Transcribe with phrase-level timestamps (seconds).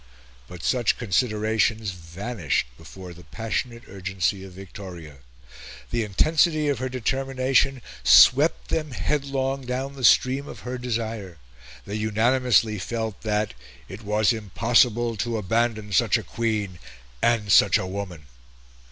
[0.47, 5.17] But such considerations vanished before the passionate urgency of Victoria.
[5.91, 11.37] The intensity of her determination swept them headlong down the stream of her desire.
[11.85, 13.53] They unanimously felt that
[13.87, 16.79] "it was impossible to abandon such a Queen
[17.21, 18.23] and such a woman."